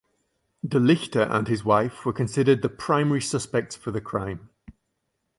De 0.67 0.79
Lichte 0.79 1.17
and 1.29 1.47
his 1.47 1.63
wife 1.63 2.07
were 2.07 2.11
considered 2.11 2.63
the 2.63 2.69
primary 2.69 3.21
suspects 3.21 3.75
for 3.75 3.91
the 3.91 4.01
crime. 4.01 4.49